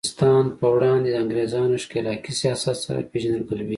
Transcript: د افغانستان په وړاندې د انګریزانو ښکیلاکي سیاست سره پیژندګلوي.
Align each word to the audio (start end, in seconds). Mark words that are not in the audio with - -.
د 0.01 0.03
افغانستان 0.03 0.45
په 0.59 0.65
وړاندې 0.75 1.09
د 1.11 1.15
انګریزانو 1.23 1.81
ښکیلاکي 1.83 2.31
سیاست 2.41 2.75
سره 2.85 3.09
پیژندګلوي. 3.11 3.69